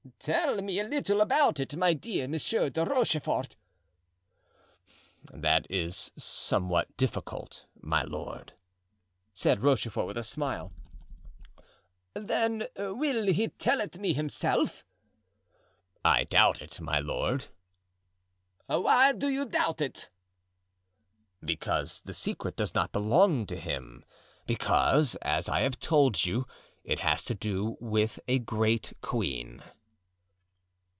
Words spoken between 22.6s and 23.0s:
not